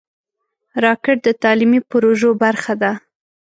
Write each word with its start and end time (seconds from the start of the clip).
راکټ 0.83 1.17
د 1.23 1.27
تعلیمي 1.43 1.79
پروژو 1.89 2.29
برخه 2.43 2.73
ده 2.81 2.91